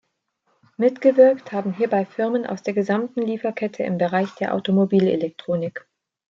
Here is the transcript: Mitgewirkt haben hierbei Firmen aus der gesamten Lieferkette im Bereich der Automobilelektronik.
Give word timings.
Mitgewirkt 0.77 1.51
haben 1.51 1.73
hierbei 1.73 2.05
Firmen 2.05 2.47
aus 2.47 2.63
der 2.63 2.73
gesamten 2.73 3.21
Lieferkette 3.21 3.83
im 3.83 3.99
Bereich 3.99 4.31
der 4.33 4.55
Automobilelektronik. 4.55 5.85